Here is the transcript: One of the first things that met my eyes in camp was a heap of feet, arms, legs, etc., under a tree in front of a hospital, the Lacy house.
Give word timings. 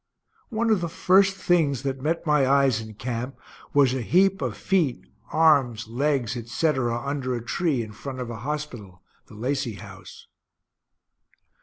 One 0.49 0.71
of 0.71 0.81
the 0.81 0.89
first 0.89 1.37
things 1.37 1.83
that 1.83 2.01
met 2.01 2.25
my 2.25 2.47
eyes 2.47 2.81
in 2.81 2.95
camp 2.95 3.37
was 3.71 3.93
a 3.93 4.01
heap 4.01 4.41
of 4.41 4.57
feet, 4.57 5.05
arms, 5.31 5.87
legs, 5.87 6.35
etc., 6.35 6.99
under 7.05 7.35
a 7.35 7.45
tree 7.45 7.83
in 7.83 7.91
front 7.91 8.19
of 8.19 8.31
a 8.31 8.37
hospital, 8.37 9.03
the 9.27 9.35
Lacy 9.35 9.75
house. 9.75 10.25